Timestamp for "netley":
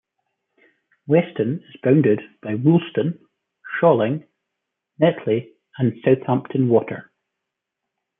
4.97-5.51